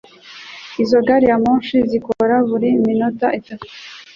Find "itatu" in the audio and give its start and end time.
3.39-3.65